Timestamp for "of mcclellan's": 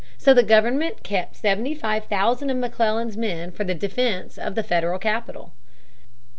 2.49-3.15